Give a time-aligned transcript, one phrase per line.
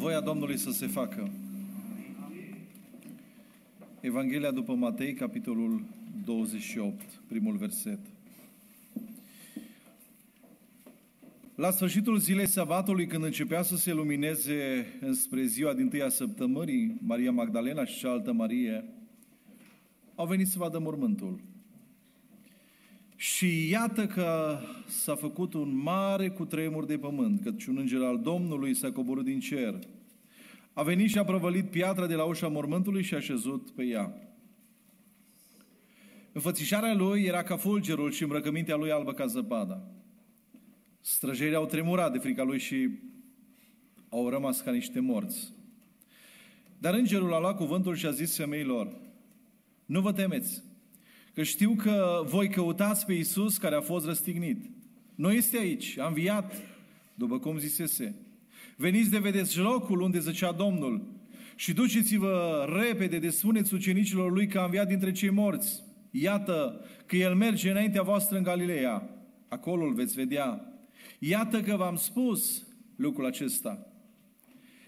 [0.00, 1.30] Voia Domnului să se facă.
[4.00, 5.82] Evanghelia după Matei, capitolul
[6.24, 7.98] 28, primul verset.
[11.54, 17.32] La sfârșitul zilei sabatului, când începea să se lumineze înspre ziua din tâia săptămânii, Maria
[17.32, 18.84] Magdalena și cealaltă Marie
[20.14, 21.40] au venit să vadă mormântul.
[23.20, 28.74] Și iată că s-a făcut un mare cutremur de pământ, căci un înger al Domnului
[28.74, 29.78] s-a coborât din cer.
[30.72, 34.14] A venit și a prăvălit piatra de la ușa mormântului și a șezut pe ea.
[36.32, 39.82] Înfățișarea lui era ca fulgerul și îmbrăcămintea lui albă ca zăpada.
[41.00, 42.88] Străjerii au tremurat de frica lui și
[44.08, 45.52] au rămas ca niște morți.
[46.78, 48.96] Dar îngerul a luat cuvântul și a zis femeilor,
[49.86, 50.62] nu vă temeți,
[51.34, 54.64] că știu că voi căutați pe Iisus care a fost răstignit.
[55.14, 56.52] Nu este aici, a înviat,
[57.14, 58.14] după cum zisese.
[58.76, 61.18] Veniți de vedeți locul unde zăcea Domnul
[61.54, 65.82] și duceți-vă repede de spuneți ucenicilor lui că a înviat dintre cei morți.
[66.10, 69.10] Iată că El merge înaintea voastră în Galileea.
[69.48, 70.64] Acolo îl veți vedea.
[71.18, 73.86] Iată că v-am spus lucrul acesta.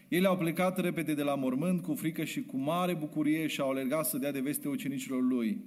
[0.09, 3.71] Ele au plecat repede de la mormânt cu frică și cu mare bucurie și au
[3.71, 5.65] alergat să dea de veste ucenicilor lui.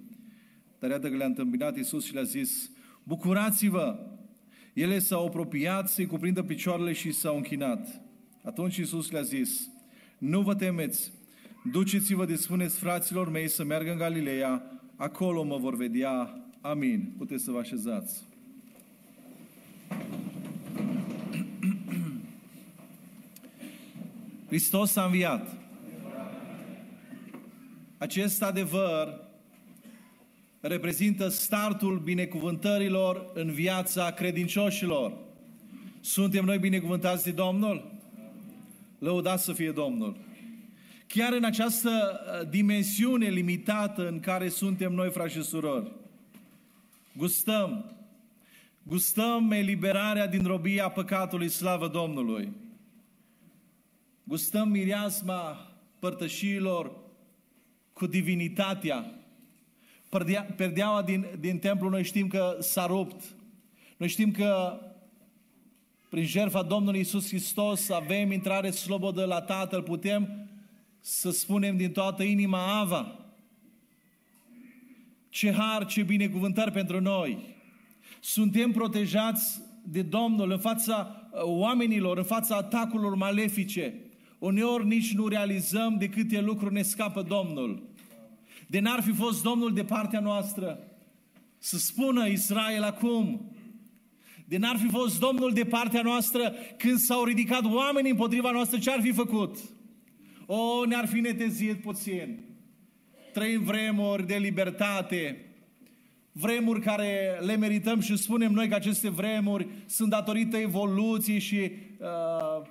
[0.80, 2.72] Dar iată că le-a întâmpinat Iisus și le-a zis,
[3.04, 4.00] bucurați-vă!
[4.74, 8.02] Ele s-au apropiat să-i cuprindă picioarele și s-au închinat.
[8.44, 9.70] Atunci Iisus le-a zis,
[10.18, 11.12] nu vă temeți,
[11.72, 16.40] duceți-vă de spuneți fraților mei să meargă în Galileea, acolo mă vor vedea.
[16.62, 17.14] Amin.
[17.18, 18.24] Puteți să vă așezați.
[24.48, 25.58] Hristos a înviat.
[27.98, 29.25] Acest adevăr
[30.68, 35.14] reprezintă startul binecuvântărilor în viața credincioșilor.
[36.00, 37.92] Suntem noi binecuvântați de Domnul?
[39.00, 40.18] Lăudați să fie Domnul!
[41.08, 45.92] Chiar în această uh, dimensiune limitată în care suntem noi, frați și surori,
[47.18, 47.96] gustăm,
[48.84, 52.52] gustăm eliberarea din robia păcatului, slavă Domnului.
[54.24, 56.92] Gustăm mireasma părtășiilor
[57.94, 59.25] cu divinitatea,
[60.56, 63.24] perdeaua din, din templu, noi știm că s-a rupt.
[63.98, 64.80] Noi știm că
[66.10, 70.50] prin jertfa Domnului Isus Hristos avem intrare slobodă la Tatăl, putem
[71.00, 73.20] să spunem din toată inima Ava.
[75.30, 77.38] Ce har, ce binecuvântări pentru noi!
[78.20, 83.94] Suntem protejați de Domnul în fața uh, oamenilor, în fața atacurilor malefice.
[84.40, 87.84] Uneori nici nu realizăm de câte lucruri ne scapă Domnul.
[88.68, 90.80] De n-ar fi fost Domnul de partea noastră,
[91.58, 93.56] să spună Israel acum,
[94.48, 98.92] de n-ar fi fost Domnul de partea noastră când s-au ridicat oamenii împotriva noastră, ce
[98.92, 99.58] ar fi făcut?
[100.46, 102.40] O, ne-ar fi netezit puțin.
[103.34, 105.46] Trăim vremuri de libertate,
[106.32, 112.68] vremuri care le merităm și spunem noi că aceste vremuri sunt datorită evoluției și uh,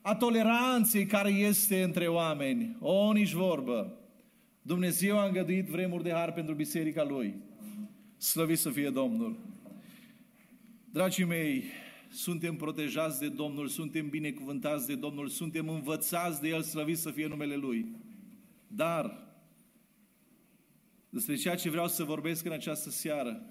[0.00, 2.76] a toleranței care este între oameni.
[2.80, 3.97] O, nici vorbă.
[4.68, 7.34] Dumnezeu a îngăduit vremuri de har pentru biserica Lui.
[8.16, 9.38] Slăvit să fie Domnul!
[10.90, 11.64] Dragii mei,
[12.10, 17.26] suntem protejați de Domnul, suntem binecuvântați de Domnul, suntem învățați de El, slăvit să fie
[17.26, 17.86] numele Lui.
[18.66, 19.26] Dar,
[21.10, 23.42] despre ceea ce vreau să vorbesc în această seară,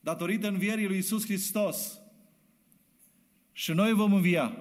[0.00, 2.00] datorită învierii lui Isus Hristos,
[3.52, 4.56] și noi vom învia.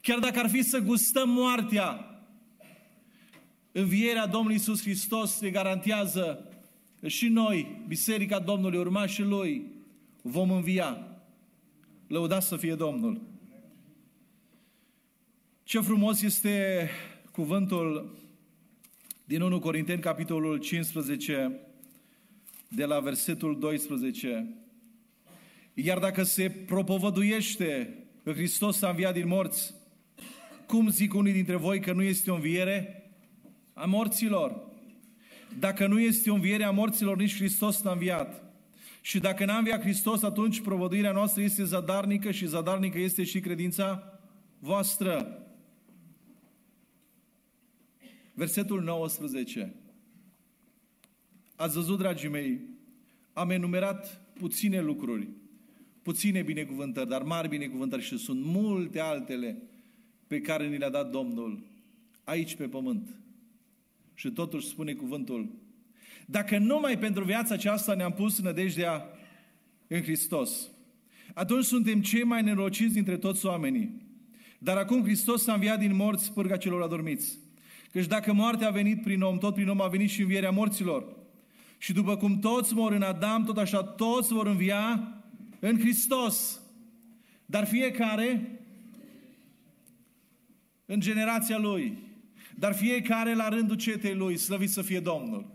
[0.00, 2.15] Chiar dacă ar fi să gustăm moartea,
[3.76, 6.48] învierea Domnului Isus Hristos ne garantează
[7.00, 9.66] că și noi, Biserica Domnului, urmașii Lui,
[10.22, 11.06] vom învia.
[12.06, 13.20] Lăudați să fie Domnul!
[15.64, 16.88] Ce frumos este
[17.32, 18.16] cuvântul
[19.24, 21.60] din 1 Corinteni, capitolul 15,
[22.68, 24.54] de la versetul 12.
[25.74, 29.74] Iar dacă se propovăduiește că Hristos a înviat din morți,
[30.66, 33.00] cum zic unii dintre voi că nu este o înviere
[33.76, 34.62] a morților?
[35.58, 38.44] Dacă nu este o înviere a morților, nici Hristos n-a înviat.
[39.00, 44.18] Și dacă n-a înviat Hristos, atunci provăduirea noastră este zadarnică și zadarnică este și credința
[44.58, 45.42] voastră.
[48.34, 49.74] Versetul 19.
[51.56, 52.60] Ați văzut, dragii mei,
[53.32, 55.28] am enumerat puține lucruri,
[56.02, 59.62] puține binecuvântări, dar mari binecuvântări și sunt multe altele
[60.26, 61.66] pe care ni le-a dat Domnul
[62.24, 63.08] aici pe pământ.
[64.16, 65.50] Și totuși spune cuvântul,
[66.26, 69.04] dacă numai pentru viața aceasta ne-am pus nădejdea
[69.86, 70.68] în Hristos,
[71.34, 74.04] atunci suntem cei mai nerociți dintre toți oamenii.
[74.58, 77.38] Dar acum Hristos s-a înviat din morți pârga celor adormiți.
[77.92, 81.16] Căci dacă moartea a venit prin om, tot prin om a venit și învierea morților.
[81.78, 85.12] Și după cum toți mor în Adam, tot așa toți vor învia
[85.60, 86.60] în Hristos.
[87.46, 88.60] Dar fiecare
[90.86, 92.05] în generația lui.
[92.58, 95.54] Dar fiecare la rândul cetei lui, slăvit să fie Domnul.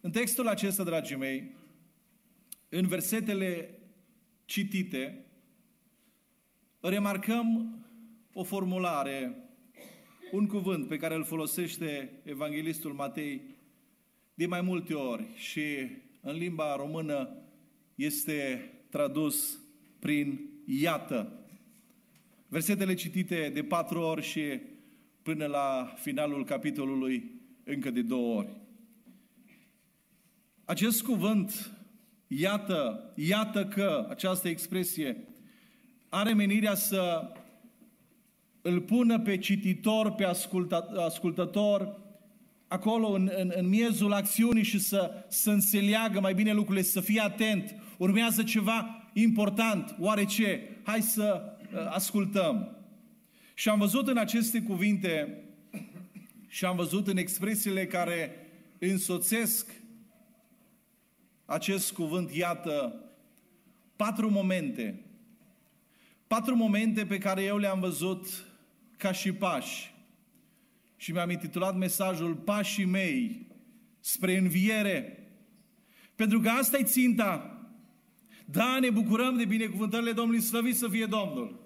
[0.00, 1.56] În textul acesta, dragii mei,
[2.68, 3.78] în versetele
[4.44, 5.26] citite,
[6.80, 7.78] remarcăm
[8.32, 9.36] o formulare,
[10.32, 13.42] un cuvânt pe care îl folosește Evanghelistul Matei
[14.34, 15.64] de mai multe ori și
[16.20, 17.36] în limba română
[17.94, 19.60] este tradus
[19.98, 21.46] prin iată.
[22.48, 24.60] Versetele citite de patru ori și
[25.24, 27.30] până la finalul capitolului
[27.64, 28.48] încă de două ori.
[30.64, 31.72] Acest cuvânt,
[32.26, 35.24] iată, iată că, această expresie,
[36.08, 37.32] are menirea să
[38.62, 42.00] îl pună pe cititor, pe ascultă, ascultător,
[42.68, 47.20] acolo în, în, în miezul acțiunii și să, să înțeleagă mai bine lucrurile, să fie
[47.20, 47.74] atent.
[47.98, 49.96] Urmează ceva important.
[49.98, 50.68] Oare ce?
[50.82, 51.42] Hai să
[51.72, 52.73] uh, ascultăm.
[53.54, 55.44] Și am văzut în aceste cuvinte
[56.46, 58.30] și am văzut în expresiile care
[58.78, 59.70] însoțesc
[61.44, 63.04] acest cuvânt, iată,
[63.96, 65.04] patru momente.
[66.26, 68.26] Patru momente pe care eu le-am văzut
[68.96, 69.94] ca și pași.
[70.96, 73.46] Și mi-am intitulat mesajul Pașii mei
[74.00, 75.28] spre înviere.
[76.14, 77.58] Pentru că asta e ținta.
[78.44, 81.63] Da, ne bucurăm de binecuvântările Domnului, slăvit să fie Domnul.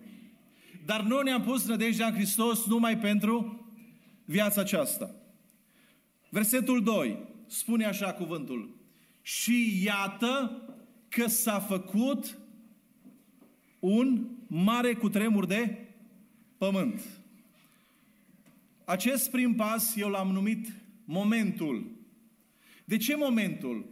[0.89, 3.67] Dar noi ne-am pus nădejdea în Hristos numai pentru
[4.25, 5.15] viața aceasta.
[6.29, 8.77] Versetul 2 spune așa cuvântul.
[9.23, 10.63] Și iată
[11.09, 12.39] că s-a făcut
[13.79, 15.89] un mare cutremur de
[16.59, 17.01] pământ.
[18.85, 20.73] Acest prim pas eu l-am numit
[21.05, 21.91] momentul.
[22.85, 23.87] De ce momentul?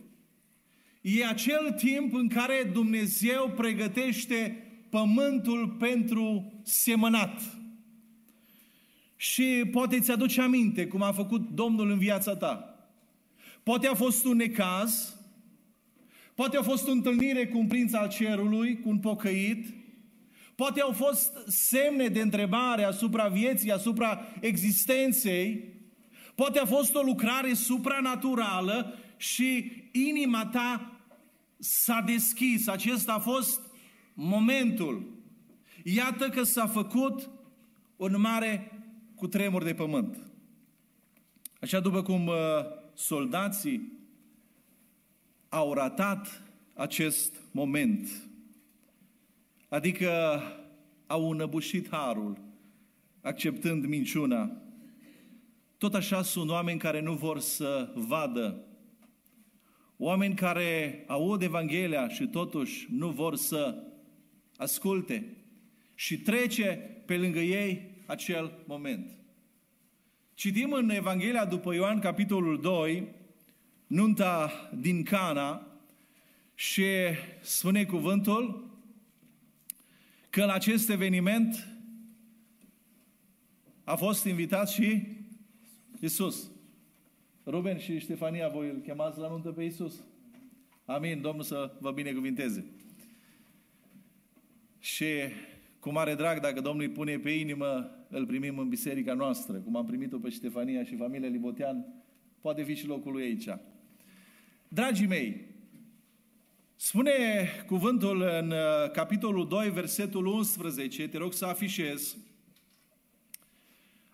[1.01, 4.67] E acel timp în care Dumnezeu pregătește
[4.97, 7.41] pământul pentru semănat.
[9.17, 12.79] Și poate ți aduce aminte cum a făcut Domnul în viața ta.
[13.63, 15.15] Poate a fost un necaz,
[16.35, 19.75] poate a fost o întâlnire cu un prinț al cerului, cu un pocăit,
[20.55, 25.65] poate au fost semne de întrebare asupra vieții, asupra existenței,
[26.35, 31.01] poate a fost o lucrare supranaturală și inima ta
[31.59, 32.69] s-a deschis.
[32.69, 33.66] Acesta a fost
[34.17, 35.15] momentul.
[35.85, 37.31] Iată că s-a făcut
[37.97, 38.71] un mare
[39.15, 40.19] cutremur de pământ.
[41.61, 42.35] Așa după cum uh,
[42.95, 43.93] soldații
[45.49, 46.43] au ratat
[46.75, 48.09] acest moment,
[49.69, 50.43] adică
[51.07, 52.39] au înăbușit harul,
[53.21, 54.63] acceptând minciuna,
[55.79, 58.65] tot așa sunt oameni care nu vor să vadă,
[59.97, 63.83] oameni care aud Evanghelia și totuși nu vor să
[64.57, 65.37] asculte
[65.95, 69.11] și trece pe lângă ei acel moment.
[70.35, 73.09] Citim în Evanghelia după Ioan, capitolul 2,
[73.87, 75.67] nunta din Cana
[76.55, 76.85] și
[77.41, 78.71] spune cuvântul
[80.31, 81.69] că la acest eveniment
[83.85, 85.03] a fost invitat și
[86.01, 86.51] Isus.
[87.47, 89.95] Ruben și Ștefania, voi îl chemați la nuntă pe Isus.
[90.85, 91.21] Amin.
[91.21, 92.65] Domnul să vă binecuvinteze.
[94.87, 95.07] Și
[95.81, 99.77] cu mare drag, dacă Domnul îi pune pe inimă, îl primim în biserica noastră, cum
[99.77, 101.87] am primit-o pe Ștefania și familia Libotean,
[102.41, 103.49] poate fi și locul lui aici.
[104.69, 105.47] Dragii mei,
[106.77, 107.13] spune
[107.67, 112.17] cuvântul în uh, capitolul 2, versetul 11, te rog să afișez,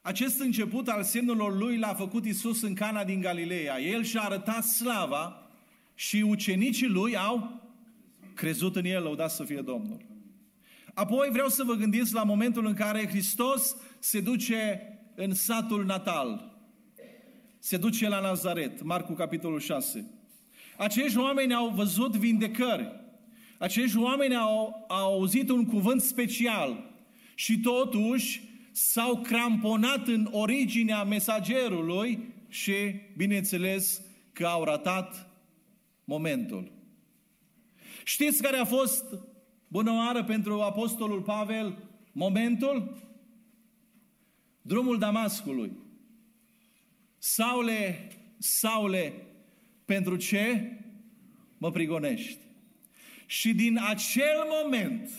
[0.02, 3.80] acest început al semnelor lui l-a făcut Isus în Cana din Galileea.
[3.80, 5.50] El și-a arătat slava
[5.94, 7.60] și ucenicii lui au
[8.34, 10.11] crezut în el, lăudat să fie Domnul.
[10.94, 16.56] Apoi vreau să vă gândiți la momentul în care Hristos se duce în satul natal.
[17.58, 20.10] Se duce la Nazaret, Marcu capitolul 6.
[20.76, 23.00] Acești oameni au văzut vindecări.
[23.58, 26.90] Acești oameni au, au auzit un cuvânt special
[27.34, 32.74] și totuși s-au cramponat în originea mesagerului și,
[33.16, 35.30] bineînțeles, că au ratat
[36.04, 36.72] momentul.
[38.04, 39.04] Știți care a fost
[39.72, 41.78] Bună oară pentru Apostolul Pavel,
[42.12, 42.96] momentul,
[44.62, 45.72] drumul Damascului.
[47.18, 49.12] Saule, Saule,
[49.84, 50.72] pentru ce
[51.58, 52.38] mă prigonești?
[53.26, 55.10] Și din acel moment,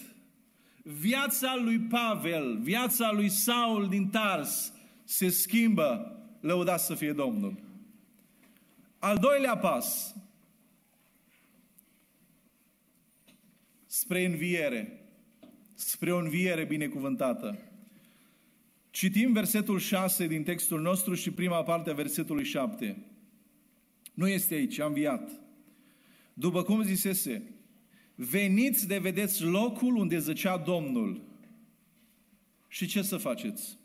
[0.83, 7.55] viața lui Pavel, viața lui Saul din Tars se schimbă, lăudat să fie Domnul.
[8.99, 10.15] Al doilea pas,
[13.93, 15.01] spre înviere,
[15.75, 17.59] spre o înviere binecuvântată.
[18.89, 22.97] Citim versetul 6 din textul nostru și prima parte a versetului 7.
[24.13, 25.29] Nu este aici, am înviat.
[26.33, 27.43] După cum zisese,
[28.15, 31.21] veniți de vedeți locul unde zăcea Domnul.
[32.67, 33.77] Și ce să faceți?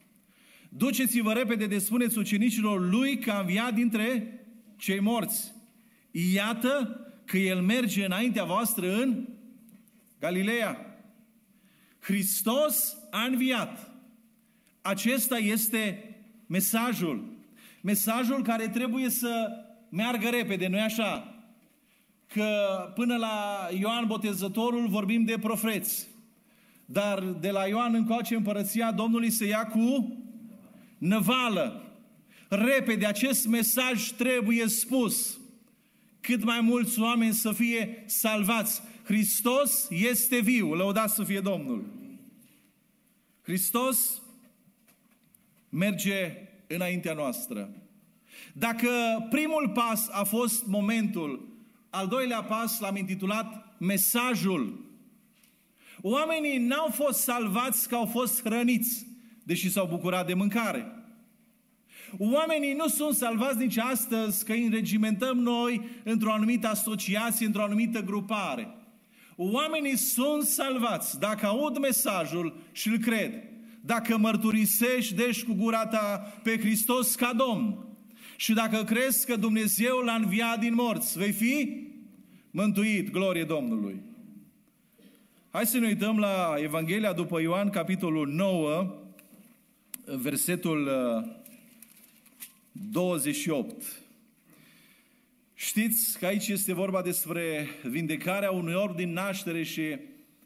[0.68, 4.38] Duceți-vă repede de spuneți ucenicilor lui că a înviat dintre
[4.76, 5.52] cei morți.
[6.10, 9.36] Iată că el merge înaintea voastră în
[10.20, 10.98] Galileea.
[12.00, 13.90] Hristos a înviat.
[14.82, 16.14] Acesta este
[16.46, 17.36] mesajul.
[17.80, 19.50] Mesajul care trebuie să
[19.88, 21.34] meargă repede, nu-i așa?
[22.26, 22.56] Că
[22.94, 26.08] până la Ioan Botezătorul vorbim de profeți.
[26.84, 30.16] Dar de la Ioan încoace împărăția Domnului se ia cu
[30.98, 31.82] năvală.
[32.48, 35.38] Repede, acest mesaj trebuie spus.
[36.20, 38.82] Cât mai mulți oameni să fie salvați.
[39.08, 41.84] Hristos este viu, lăudați să fie Domnul.
[43.42, 44.22] Hristos
[45.68, 46.36] merge
[46.66, 47.70] înaintea noastră.
[48.52, 48.88] Dacă
[49.30, 51.48] primul pas a fost momentul,
[51.90, 54.84] al doilea pas l-am intitulat mesajul.
[56.00, 59.06] Oamenii n-au fost salvați că au fost hrăniți,
[59.42, 60.92] deși s-au bucurat de mâncare.
[62.18, 68.00] Oamenii nu sunt salvați nici astăzi că îi înregimentăm noi într-o anumită asociație, într-o anumită
[68.00, 68.72] grupare.
[69.40, 73.32] Oamenii sunt salvați dacă aud mesajul și îl cred.
[73.80, 77.86] Dacă mărturisești, deci cu gura ta pe Hristos ca Domn.
[78.36, 81.86] Și dacă crezi că Dumnezeu l-a înviat din morți, vei fi
[82.50, 83.10] mântuit.
[83.10, 84.00] Glorie Domnului!
[85.50, 88.94] Hai să ne uităm la Evanghelia după Ioan, capitolul 9,
[90.04, 90.90] versetul
[92.72, 93.82] 28.
[95.60, 99.80] Știți că aici este vorba despre vindecarea unui orb din naștere și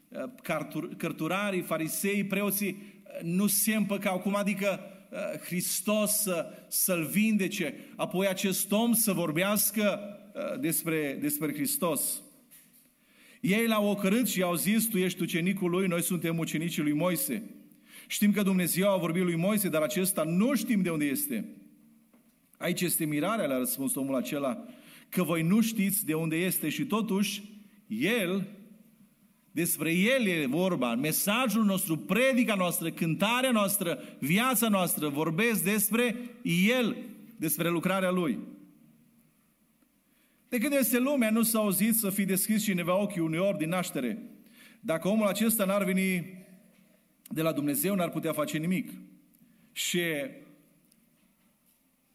[0.09, 4.19] uh, cărturarii, farisei, preoții uh, nu se împăcau.
[4.19, 10.01] Cum adică uh, Hristos să, să-l vindece, apoi acest om să vorbească
[10.61, 12.23] despre, despre Hristos.
[13.41, 17.43] Ei l-au ocărât și au zis, tu ești ucenicul lui, noi suntem ucenicii lui Moise.
[18.07, 21.45] Știm că Dumnezeu a vorbit lui Moise, dar acesta nu știm de unde este.
[22.57, 24.67] Aici este mirarea, le-a răspuns omul acela
[25.13, 27.43] că voi nu știți de unde este și totuși
[27.87, 28.49] El,
[29.51, 36.17] despre El e vorba, mesajul nostru, predica noastră, cântarea noastră, viața noastră, vorbesc despre
[36.79, 36.97] El,
[37.37, 38.39] despre lucrarea Lui.
[40.49, 44.19] De când este lumea, nu s-a auzit să fi deschis cineva ochii uneori din naștere.
[44.81, 46.25] Dacă omul acesta n-ar veni
[47.29, 48.91] de la Dumnezeu, n-ar putea face nimic.
[49.73, 50.01] Și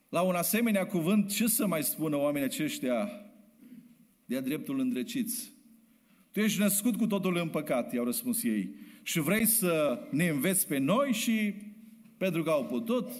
[0.09, 3.09] la un asemenea cuvânt, ce să mai spună oamenii aceștia
[4.25, 5.51] de-a dreptul îndrăciți?
[6.31, 8.75] Tu ești născut cu totul în păcat, i-au răspuns ei.
[9.03, 11.53] Și vrei să ne înveți pe noi și
[12.17, 13.11] pentru că au putut,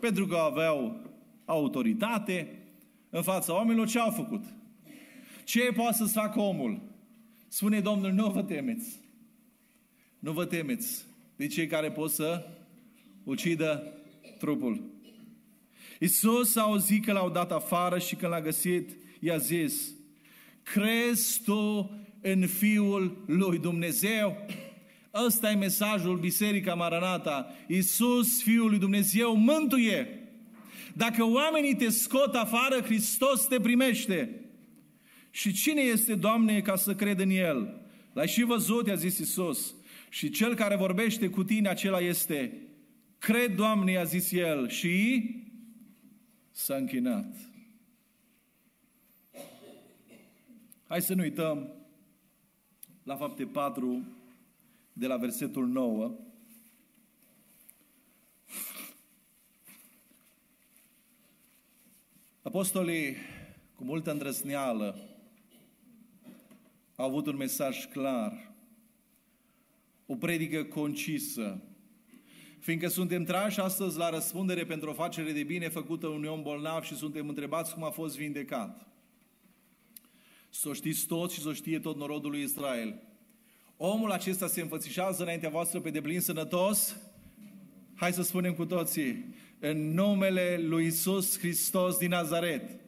[0.00, 1.00] pentru că aveau
[1.44, 2.58] autoritate
[3.10, 4.44] în fața oamenilor, ce au făcut?
[5.44, 6.80] Ce poate să facă omul?
[7.48, 9.00] Spune Domnul, nu vă temeți.
[10.18, 11.04] Nu vă temeți
[11.36, 12.46] de cei care pot să
[13.24, 13.92] ucidă
[14.38, 14.95] trupul.
[16.00, 19.94] Iisus a auzit că l-au dat afară și când l-a găsit, i-a zis,
[20.62, 24.46] crezi tu în Fiul lui Dumnezeu?
[25.26, 27.54] Ăsta e mesajul Biserica Maranata.
[27.66, 30.20] Iisus, Fiul lui Dumnezeu, mântuie.
[30.94, 34.40] Dacă oamenii te scot afară, Hristos te primește.
[35.30, 37.80] Și cine este, Doamne, ca să cred în El?
[38.12, 39.74] L-ai și văzut, i-a zis Iisus.
[40.08, 42.52] Și cel care vorbește cu tine, acela este.
[43.18, 44.68] Cred, Doamne, i-a zis El.
[44.68, 45.24] Și
[46.56, 47.34] s-a închinat.
[50.86, 51.72] Hai să nu uităm
[53.02, 54.06] la fapte 4,
[54.92, 56.18] de la versetul 9.
[62.42, 63.16] Apostolii,
[63.74, 65.08] cu multă îndrăzneală,
[66.96, 68.52] au avut un mesaj clar,
[70.06, 71.62] o predică concisă,
[72.66, 76.82] Fiindcă suntem trași astăzi la răspundere pentru o facere de bine făcută unui om bolnav
[76.82, 78.86] și suntem întrebați cum a fost vindecat.
[80.50, 83.02] Să o știți toți și să o știe tot norodul lui Israel.
[83.76, 86.96] Omul acesta se înfățișează înaintea voastră pe deplin sănătos?
[87.94, 92.80] Hai să spunem cu toții, în numele lui Isus Hristos din Nazaret,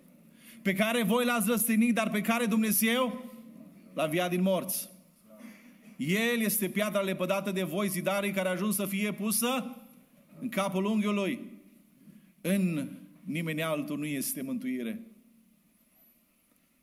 [0.63, 3.33] pe care voi l-ați răstignit, dar pe care Dumnezeu
[3.95, 4.89] l-a înviat din morți.
[5.99, 9.77] El este piatra lepădată de voi, zidarii care a ajuns să fie pusă
[10.41, 11.41] în capul unghiului.
[12.41, 12.89] În
[13.25, 15.01] nimeni altul nu este mântuire.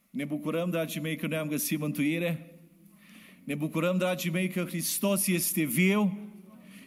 [0.09, 2.59] Ne bucurăm, dragii mei, că noi am găsit mântuire.
[3.43, 6.17] Ne bucurăm, dragii mei, că Hristos este viu.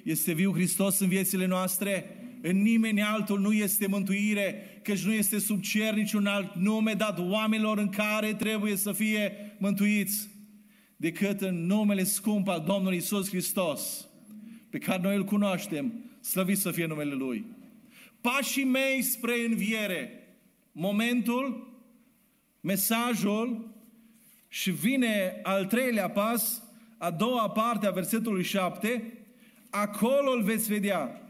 [0.03, 2.17] Este viu Hristos în viețile noastre.
[2.43, 7.19] În nimeni altul nu este mântuire, căci nu este sub cer niciun alt nume dat
[7.19, 10.29] oamenilor în care trebuie să fie mântuiți
[11.01, 14.09] decât în numele scump al Domnului Isus Hristos,
[14.71, 17.45] pe care noi îl cunoaștem, slăvit să fie numele Lui.
[18.21, 20.29] Pașii mei spre înviere,
[20.73, 21.73] momentul,
[22.61, 23.75] mesajul
[24.49, 26.63] și vine al treilea pas,
[26.99, 29.13] a doua parte a versetului 7,
[29.71, 31.23] acolo îl veți vedea.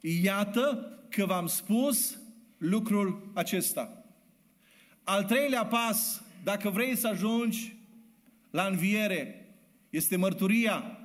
[0.00, 2.18] Iată că v-am spus
[2.58, 4.04] lucrul acesta.
[5.04, 7.75] Al treilea pas, dacă vrei să ajungi
[8.56, 9.54] la înviere,
[9.90, 10.98] este mărturia.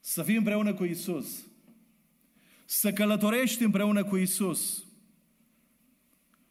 [0.00, 1.46] Să fii împreună cu Isus.
[2.64, 4.84] Să călătorești împreună cu Isus.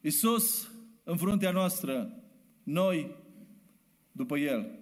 [0.00, 0.70] Isus
[1.04, 2.22] în fruntea noastră,
[2.62, 3.16] noi
[4.12, 4.78] după El.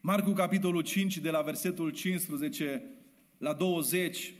[0.00, 2.82] Marcu, capitolul 5, de la versetul 15
[3.38, 4.34] la 20,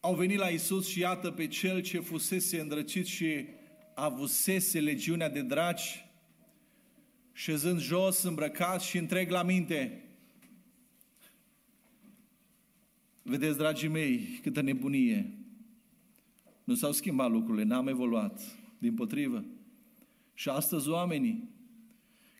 [0.00, 3.58] au venit la Isus și iată pe cel ce fusese îndrăcit și
[3.94, 6.04] avusese legiunea de draci,
[7.32, 10.04] șezând jos, îmbrăcat și întreg la minte.
[13.22, 15.34] Vedeți, dragii mei, câtă nebunie.
[16.64, 18.40] Nu s-au schimbat lucrurile, n-am evoluat.
[18.78, 19.44] Din potrivă.
[20.34, 21.48] Și astăzi oamenii,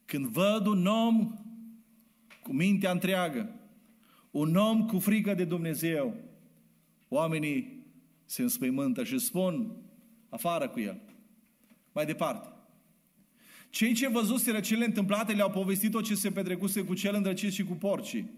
[0.04, 1.35] când văd un om
[2.42, 3.54] cu mintea întreagă,
[4.30, 6.14] un om cu frică de Dumnezeu,
[7.09, 7.85] oamenii
[8.25, 9.76] se înspăimântă și spun,
[10.28, 11.00] afară cu el.
[11.92, 12.49] Mai departe.
[13.70, 17.64] Cei ce văzuseră cele întâmplate le-au povestit tot ce se petrecuse cu cel îndrăcit și
[17.64, 18.31] cu porcii.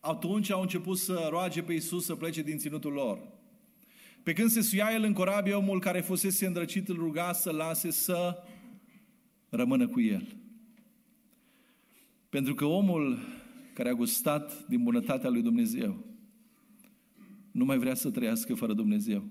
[0.00, 3.18] Atunci au început să roage pe Iisus să plece din ținutul lor.
[4.22, 7.90] Pe când se suia el în corabie, omul care fusese îndrăcit îl ruga să lase
[7.90, 8.42] să
[9.48, 10.36] rămână cu el.
[12.28, 13.18] Pentru că omul
[13.74, 16.04] care a gustat din bunătatea lui Dumnezeu
[17.50, 19.24] nu mai vrea să trăiască fără Dumnezeu.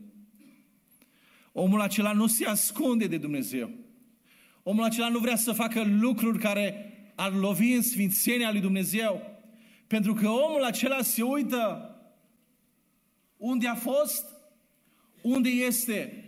[1.53, 3.69] Omul acela nu se ascunde de Dumnezeu.
[4.63, 9.21] Omul acela nu vrea să facă lucruri care ar lovi în sfințenia lui Dumnezeu.
[9.87, 11.87] Pentru că omul acela se uită
[13.37, 14.25] unde a fost,
[15.21, 16.23] unde este,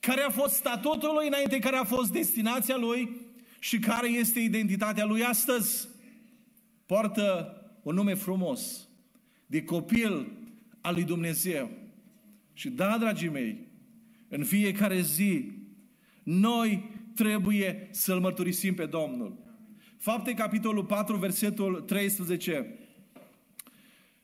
[0.00, 3.16] care a fost statutul lui înainte, care a fost destinația lui
[3.58, 5.88] și care este identitatea lui astăzi.
[6.86, 8.88] Poartă un nume frumos
[9.46, 10.32] de copil
[10.80, 11.70] al lui Dumnezeu.
[12.52, 13.66] Și da, dragii mei,
[14.28, 15.52] în fiecare zi,
[16.22, 19.42] noi trebuie să-L mărturisim pe Domnul.
[19.98, 22.78] Fapte, capitolul 4, versetul 13,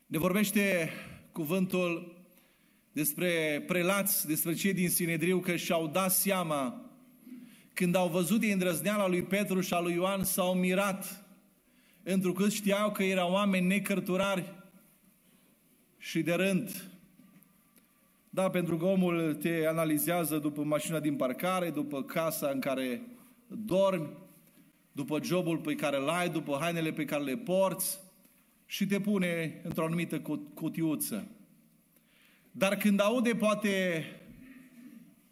[0.07, 0.91] ne vorbește
[1.33, 2.19] cuvântul
[2.93, 6.91] despre prelați, despre cei din Sinedriu, că și-au dat seama
[7.75, 11.25] când au văzut de îndrăzneala lui Petru și a lui Ioan, s-au mirat,
[12.03, 14.55] întrucât știau că erau oameni necărturari
[15.99, 16.90] și de rând.
[18.33, 23.03] Da, pentru că omul te analizează după mașina din parcare, după casa în care
[23.47, 24.09] dormi,
[24.93, 27.99] după jobul pe care îl ai, după hainele pe care le porți
[28.67, 30.21] și te pune într-o anumită
[30.55, 31.29] cutiuță.
[32.51, 34.05] Dar când aude poate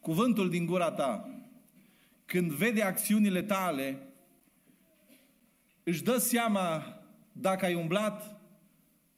[0.01, 1.29] cuvântul din gura ta,
[2.25, 3.99] când vede acțiunile tale,
[5.83, 6.83] își dă seama
[7.33, 8.41] dacă ai umblat,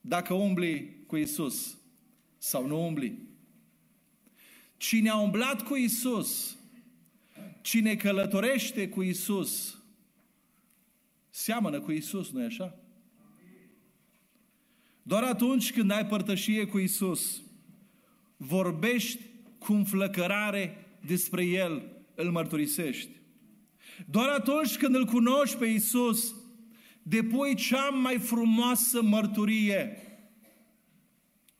[0.01, 1.77] dacă umbli cu Isus
[2.37, 3.30] sau nu umbli.
[4.81, 6.57] Cine a umblat cu Isus,
[7.61, 9.77] cine călătorește cu Isus,
[11.29, 12.79] seamănă cu Isus, nu-i așa?
[15.03, 17.41] Doar atunci când ai părtășie cu Isus,
[18.37, 19.21] vorbești
[19.57, 23.11] cu înflăcărare despre El, îl mărturisești.
[24.09, 26.35] Doar atunci când îl cunoști pe Isus,
[27.03, 29.97] depui cea mai frumoasă mărturie.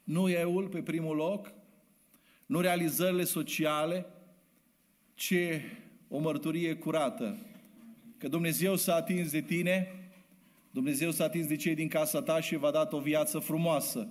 [0.04, 1.60] Nu euul pe primul loc,
[2.52, 4.06] nu realizările sociale,
[5.14, 5.36] ci
[6.08, 7.38] o mărturie curată.
[8.18, 9.88] Că Dumnezeu s-a atins de tine,
[10.72, 14.08] Dumnezeu s-a atins de cei din casa ta și v-a dat o viață frumoasă.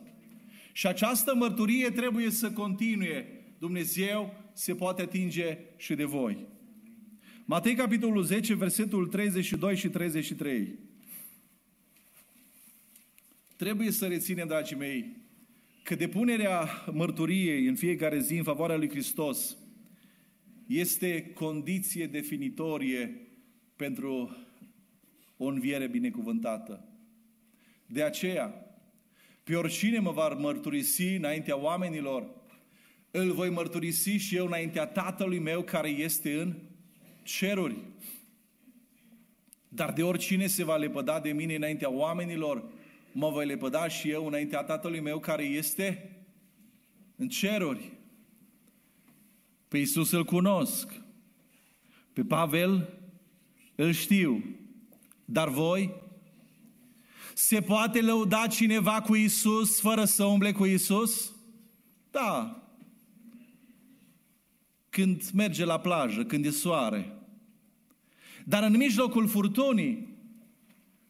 [0.72, 3.26] Și această mărturie trebuie să continue.
[3.58, 6.46] Dumnezeu se poate atinge și de voi.
[7.44, 10.78] Matei, capitolul 10, versetul 32 și 33.
[13.56, 15.19] Trebuie să reținem, dragii mei,
[15.82, 19.56] că depunerea mărturiei în fiecare zi în favoarea lui Hristos
[20.66, 23.28] este condiție definitorie
[23.76, 24.36] pentru
[25.36, 26.84] o înviere binecuvântată.
[27.86, 28.54] De aceea,
[29.44, 32.28] pe oricine mă va mărturisi înaintea oamenilor,
[33.10, 36.54] îl voi mărturisi și eu înaintea Tatălui meu care este în
[37.22, 37.76] ceruri.
[39.68, 42.64] Dar de oricine se va lepăda de mine înaintea oamenilor,
[43.12, 46.16] mă voi lepăda și eu înaintea Tatălui meu care este
[47.16, 47.92] în ceruri.
[49.68, 51.00] Pe Iisus îl cunosc.
[52.12, 52.88] Pe Pavel
[53.74, 54.44] îl știu.
[55.24, 55.94] Dar voi?
[57.34, 61.32] Se poate lăuda cineva cu Isus fără să umble cu Isus?
[62.10, 62.62] Da.
[64.88, 67.14] Când merge la plajă, când e soare.
[68.44, 70.08] Dar în mijlocul furtunii,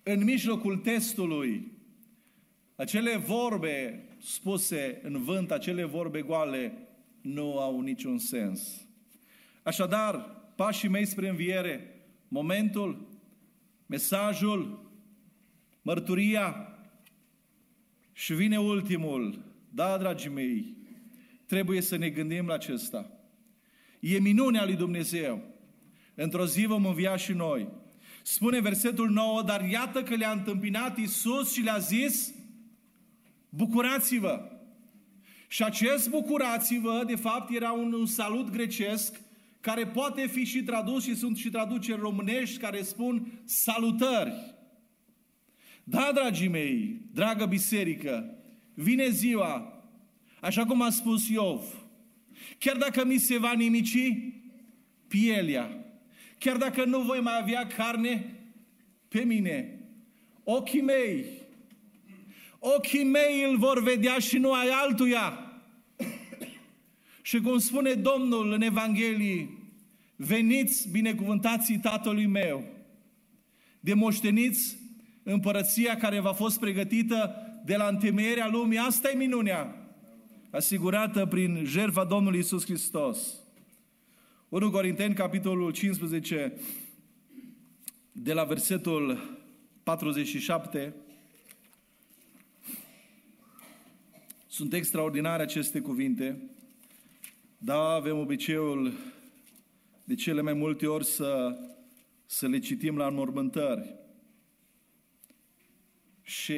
[0.03, 1.73] în mijlocul testului,
[2.81, 6.88] acele vorbe spuse în vânt, acele vorbe goale,
[7.21, 8.87] nu au niciun sens.
[9.62, 10.14] Așadar,
[10.57, 13.09] pașii mei spre înviere, momentul,
[13.87, 14.90] mesajul,
[15.83, 16.79] mărturia
[18.12, 19.45] și vine ultimul.
[19.69, 20.77] Da, dragii mei,
[21.47, 23.11] trebuie să ne gândim la acesta.
[24.01, 25.43] E minunea lui Dumnezeu.
[26.14, 27.69] Într-o zi vom învia și noi.
[28.23, 32.38] Spune versetul 9, dar iată că le-a întâmpinat Isus și le-a zis,
[33.51, 34.51] bucurați-vă!
[35.49, 39.21] Și acest bucurați-vă, de fapt, era un, un salut grecesc
[39.61, 44.33] care poate fi și tradus și sunt și traduceri românești care spun salutări.
[45.85, 48.35] Da, dragii mei, dragă biserică,
[48.75, 49.83] vine ziua,
[50.41, 51.63] așa cum a spus Iov,
[52.59, 54.13] chiar dacă mi se va nimici
[55.09, 55.85] pielea,
[56.39, 58.35] chiar dacă nu voi mai avea carne
[59.09, 59.81] pe mine,
[60.45, 61.25] ochii mei,
[62.61, 65.44] ochii mei îl vor vedea și nu ai altuia.
[67.23, 69.49] Și cum spune Domnul în Evanghelie,
[70.16, 72.64] veniți binecuvântații Tatălui meu,
[73.81, 74.79] de moșteniți
[75.23, 78.79] împărăția care v-a fost pregătită de la întemeierea lumii.
[78.79, 79.75] Asta e minunea,
[80.51, 83.35] asigurată prin jertfa Domnului Isus Hristos.
[84.49, 86.53] 1 Corinteni, capitolul 15,
[88.12, 89.18] de la versetul
[89.83, 90.94] 47,
[94.53, 96.51] Sunt extraordinare aceste cuvinte,
[97.59, 98.93] dar avem obiceiul
[100.05, 101.59] de cele mai multe ori să,
[102.27, 103.95] să le citim la înmormântări.
[106.23, 106.55] Și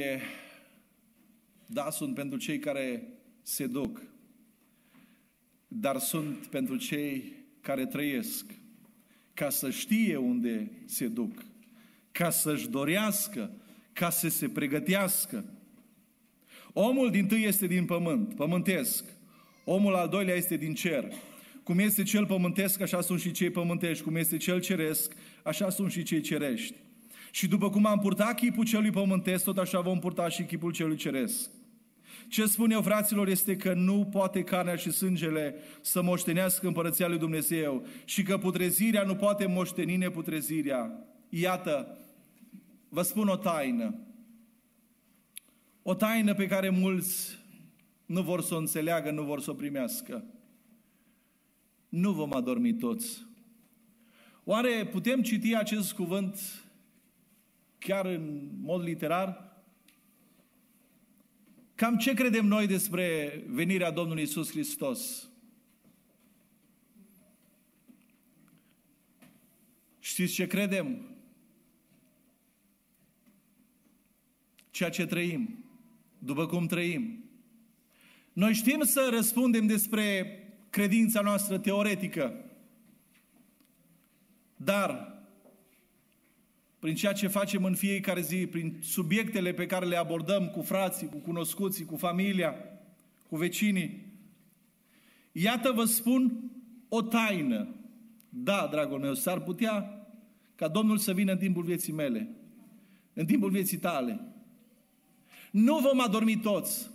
[1.66, 3.08] da, sunt pentru cei care
[3.42, 4.02] se duc,
[5.68, 8.54] dar sunt pentru cei care trăiesc,
[9.34, 11.44] ca să știe unde se duc,
[12.12, 13.50] ca să-și dorească,
[13.92, 15.44] ca să se pregătească.
[16.72, 19.04] Omul din tâi este din pământ, pământesc.
[19.64, 21.12] Omul al doilea este din cer.
[21.62, 24.04] Cum este cel pământesc, așa sunt și cei pământești.
[24.04, 26.74] Cum este cel ceresc, așa sunt și cei cerești.
[27.30, 30.96] Și după cum am purtat chipul celui pământesc, tot așa vom purta și chipul celui
[30.96, 31.50] ceresc.
[32.28, 37.18] Ce spun eu, fraților, este că nu poate carnea și sângele să moștenească împărăția lui
[37.18, 41.06] Dumnezeu și că putrezirea nu poate moșteni neputrezirea.
[41.28, 41.98] Iată,
[42.88, 43.94] vă spun o taină.
[45.82, 47.38] O taină pe care mulți
[48.06, 50.24] nu vor să o înțeleagă, nu vor să o primească.
[51.88, 53.26] Nu vom adormi toți.
[54.44, 56.64] Oare putem citi acest cuvânt
[57.78, 59.52] chiar în mod literar?
[61.74, 65.30] Cam ce credem noi despre venirea Domnului Isus Hristos?
[69.98, 71.06] Știți ce credem?
[74.70, 75.61] Ceea ce trăim,
[76.24, 77.24] după cum trăim.
[78.32, 80.36] Noi știm să răspundem despre
[80.70, 82.44] credința noastră teoretică,
[84.56, 85.20] dar
[86.78, 91.08] prin ceea ce facem în fiecare zi, prin subiectele pe care le abordăm cu frații,
[91.08, 92.54] cu cunoscuții, cu familia,
[93.28, 94.06] cu vecinii.
[95.32, 96.50] Iată vă spun
[96.88, 97.74] o taină.
[98.28, 100.06] Da, dragul meu, s-ar putea
[100.54, 102.28] ca Domnul să vină în timpul vieții mele,
[103.12, 104.20] în timpul vieții tale.
[105.52, 106.90] Nu vom adormi toți,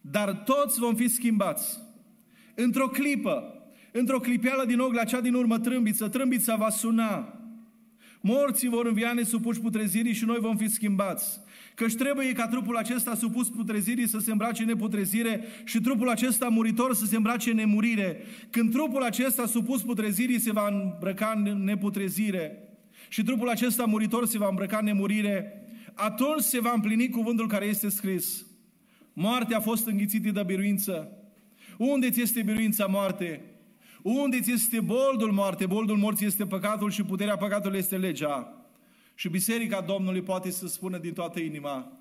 [0.00, 1.78] dar toți vom fi schimbați.
[2.54, 3.42] Într-o clipă,
[3.92, 7.36] într-o clipeală din ochi la cea din urmă trâmbiță, trâmbița va suna,
[8.28, 11.40] Morții vor învia nesupuși putrezirii și noi vom fi schimbați.
[11.74, 16.48] Căci trebuie ca trupul acesta supus putrezirii să se îmbrace în neputrezire și trupul acesta
[16.48, 18.20] muritor să se îmbrace în nemurire.
[18.50, 22.58] Când trupul acesta supus putrezirii se va îmbrăca în neputrezire
[23.08, 25.65] și trupul acesta muritor se va îmbrăca în nemurire,
[25.96, 28.46] atunci se va împlini cuvântul care este scris.
[29.12, 31.10] Moartea a fost înghițită de biruință.
[31.78, 33.44] Unde ți este biruința moarte?
[34.02, 35.66] Unde ți este boldul moarte?
[35.66, 38.66] Boldul morții este păcatul și puterea păcatului este legea.
[39.14, 41.92] Și Biserica Domnului poate să spună din toată inima,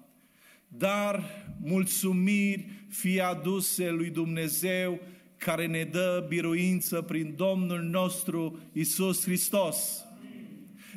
[0.67, 1.23] dar
[1.62, 4.99] mulțumiri fie aduse lui Dumnezeu
[5.38, 10.05] care ne dă biruință prin Domnul nostru Isus Hristos.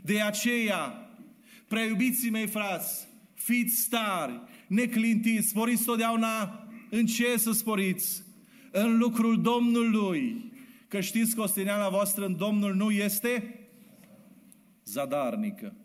[0.02, 1.07] De aceea,
[1.68, 8.22] prea iubiții mei frați, fiți stari, neclintiți, sporiți totdeauna în ce să sporiți?
[8.70, 10.52] În lucrul Domnului.
[10.88, 13.58] Că știți că osteneala voastră în Domnul nu este
[14.84, 15.76] zadarnică.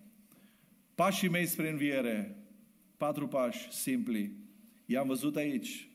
[0.95, 2.35] Pașii mei spre înviere,
[2.97, 4.31] patru pași simpli,
[4.85, 5.87] i-am văzut aici,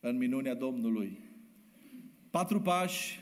[0.00, 1.18] în minunea Domnului.
[2.30, 3.20] Patru pași,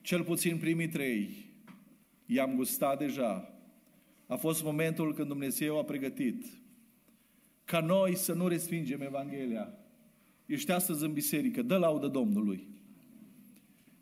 [0.00, 1.51] cel puțin primii trei,
[2.34, 3.52] i-am gustat deja.
[4.26, 6.44] A fost momentul când Dumnezeu a pregătit
[7.64, 9.74] ca noi să nu respingem Evanghelia.
[10.46, 12.68] Ești astăzi în biserică, dă laudă Domnului.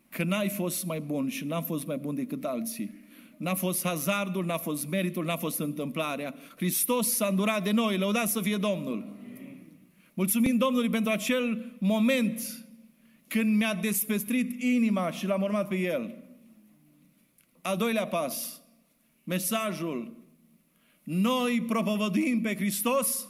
[0.09, 2.91] Că n-ai fost mai bun și n-am fost mai bun decât alții.
[3.37, 6.35] N-a fost hazardul, n-a fost meritul, n-a fost întâmplarea.
[6.55, 9.15] Hristos s-a îndurat de noi, lăudat să fie Domnul.
[10.13, 12.65] Mulțumim Domnului pentru acel moment
[13.27, 16.15] când mi-a despestrit inima și l-am urmat pe El.
[17.61, 18.61] Al doilea pas,
[19.23, 20.17] mesajul.
[21.03, 23.27] Noi propovăduim pe Hristos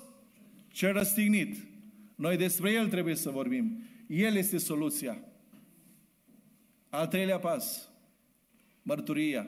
[0.72, 1.67] cel răstignit.
[2.15, 3.84] Noi despre El trebuie să vorbim.
[4.08, 5.17] El este soluția.
[6.89, 7.89] Al treilea pas,
[8.82, 9.48] mărturia.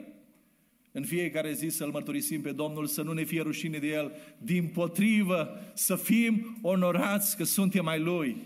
[0.92, 4.66] În fiecare zi să-L mărturisim pe Domnul, să nu ne fie rușine de El, din
[4.66, 8.36] potrivă să fim onorați că suntem mai Lui.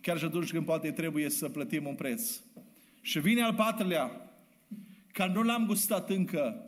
[0.00, 2.40] Chiar și atunci când poate trebuie să plătim un preț.
[3.00, 4.31] Și vine al patrulea,
[5.12, 6.66] că nu l-am gustat încă,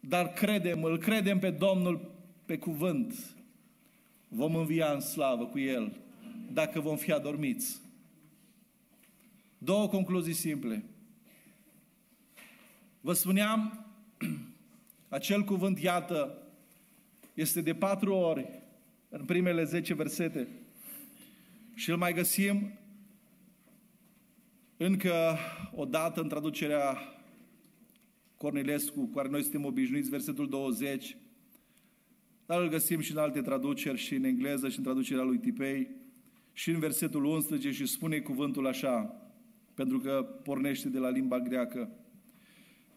[0.00, 2.10] dar credem, îl credem pe Domnul
[2.44, 3.14] pe cuvânt.
[4.28, 5.96] Vom învia în slavă cu El,
[6.52, 7.80] dacă vom fi adormiți.
[9.58, 10.84] Două concluzii simple.
[13.00, 13.86] Vă spuneam,
[15.08, 16.38] acel cuvânt, iată,
[17.34, 18.48] este de patru ori
[19.08, 20.48] în primele zece versete
[21.74, 22.78] și îl mai găsim
[24.76, 25.36] încă
[25.74, 26.98] o dată în traducerea
[28.40, 31.16] Cornilescu, cu care noi suntem obișnuiți, versetul 20,
[32.46, 35.90] dar îl găsim și în alte traduceri, și în engleză, și în traducerea lui Tipei,
[36.52, 39.16] și în versetul 11 și spune cuvântul așa,
[39.74, 41.90] pentru că pornește de la limba greacă.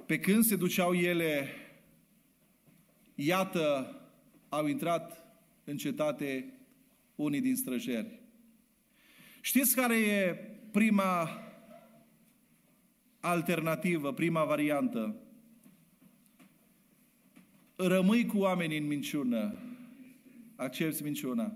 [0.06, 1.48] Pe când se duceau ele,
[3.16, 3.96] iată,
[4.50, 5.24] au intrat
[5.64, 6.54] în cetate
[7.16, 8.20] unii din străjeri.
[9.42, 10.34] Știți care e
[10.72, 11.30] prima
[13.20, 15.18] alternativă, prima variantă?
[17.88, 19.56] Rămâi cu oamenii în minciună,
[20.56, 21.54] accepti minciuna.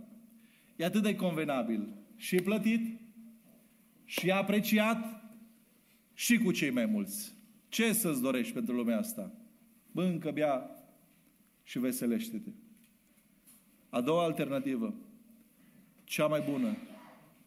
[0.75, 1.87] E atât de convenabil.
[2.15, 2.99] Și plătit,
[4.05, 5.23] și apreciat,
[6.13, 7.33] și cu cei mai mulți.
[7.69, 9.31] Ce să-ți dorești pentru lumea asta?
[9.91, 10.69] Mâncă, bea
[11.63, 12.49] și veselește-te.
[13.89, 14.95] A doua alternativă,
[16.03, 16.77] cea mai bună,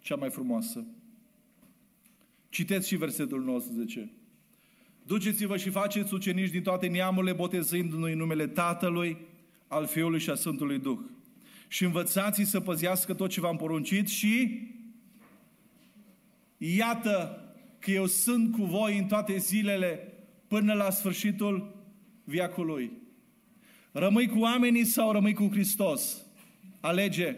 [0.01, 0.87] cea mai frumoasă.
[2.49, 4.13] Citeți și versetul 19.
[5.11, 9.17] Duceți-vă și faceți ucenici din toate neamurile, botezându-i în numele Tatălui,
[9.69, 10.99] al Fiului și a Sfântului Duh.
[11.69, 14.61] Și învățați să păzească tot ce v-am poruncit și
[16.57, 17.45] iată
[17.79, 20.13] că eu sunt cu voi în toate zilele
[20.49, 21.75] până la sfârșitul
[22.25, 22.91] viacului.
[23.93, 26.17] Rămâi cu oamenii sau rămâi cu Hristos?
[26.81, 27.37] Alege.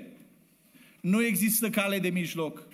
[1.01, 2.67] Nu există cale de mijloc.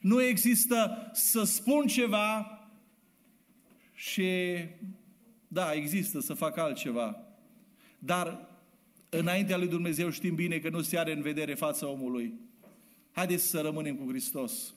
[0.00, 2.59] Nu există să spun ceva
[4.00, 4.28] și
[5.48, 7.22] da, există să fac altceva.
[7.98, 8.48] Dar
[9.08, 12.34] înaintea lui Dumnezeu știm bine că nu se are în vedere fața omului.
[13.12, 14.74] Haideți să rămânem cu Hristos.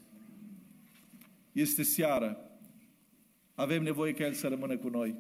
[1.51, 2.37] Este seară.
[3.55, 5.15] Avem nevoie ca El să rămână cu noi.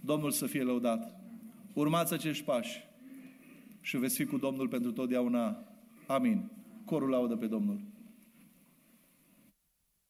[0.00, 1.20] Domnul să fie lăudat.
[1.72, 2.84] Urmați acești pași
[3.80, 5.64] și veți fi cu Domnul pentru totdeauna.
[6.06, 6.50] Amin.
[6.84, 7.80] Corul laudă pe Domnul.